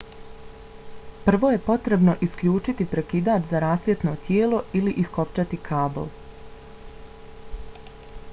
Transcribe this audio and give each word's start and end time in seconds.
prvo 1.25 1.51
je 1.55 1.59
potrebno 1.67 2.15
isključiti 2.27 2.87
prekidač 2.95 3.45
za 3.53 3.61
rasvjetno 3.65 4.15
tijelo 4.29 4.63
ili 4.81 4.97
iskopčati 5.05 5.63
kabl 5.71 6.13